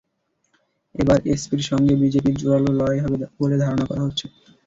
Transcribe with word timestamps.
এবার 0.95 1.17
এসপির 1.33 1.63
সঙ্গে 1.69 1.93
বিজেপির 2.01 2.35
জোরালো 2.37 2.71
লড়াই 2.79 2.99
হবে 3.03 3.17
বলে 3.39 3.55
ধারণা 3.63 3.85
করা 3.89 4.05
হচ্ছে। 4.05 4.25